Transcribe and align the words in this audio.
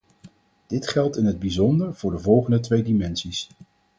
Dit 0.67 0.87
geldt 0.87 1.17
in 1.17 1.25
het 1.25 1.39
bijzonder 1.39 1.95
voor 1.95 2.11
de 2.11 2.19
volgende 2.19 2.59
twee 2.59 2.83
dimensies. 2.83 3.49